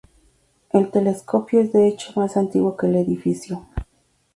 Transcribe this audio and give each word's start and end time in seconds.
El 0.71 0.89
telescopio 0.89 1.59
es 1.61 1.73
de 1.73 1.87
hecho 1.87 2.11
más 2.19 2.35
antiguo 2.35 2.75
que 2.75 2.87
el 2.87 2.95
edificio. 2.95 3.67